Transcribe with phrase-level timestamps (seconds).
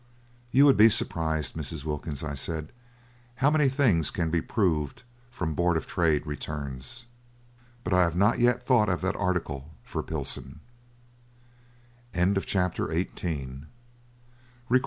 [0.49, 1.83] "You would be surprised, Mrs.
[1.85, 2.71] Wilkins," I said,
[3.35, 7.05] "how many things can be proved from Board of Trade Returns!"
[7.83, 10.59] But I have not yet thought of that article for Pilson.
[12.15, 13.67] SHALL WE BE RUINED BY CHINESE CHEAP
[14.71, 14.79] LABOUR?